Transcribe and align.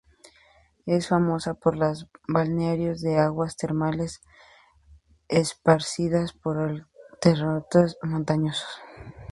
Es 0.87 1.09
famosa 1.09 1.53
por 1.53 1.77
los 1.77 2.07
balnearios 2.27 3.01
de 3.01 3.19
aguas 3.19 3.55
termales 3.55 4.21
esparcidas 5.27 6.33
por 6.33 6.71
los 6.71 6.87
torrentes 7.21 7.95
montañosos. 8.01 8.67